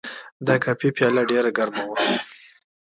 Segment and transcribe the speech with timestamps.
[0.45, 1.97] د کافي پیاله ډېر ګرمه وه.